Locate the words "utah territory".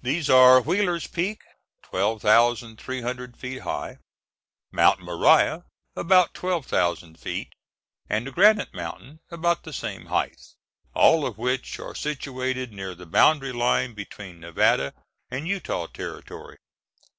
15.46-16.56